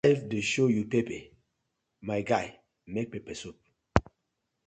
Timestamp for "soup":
3.41-3.57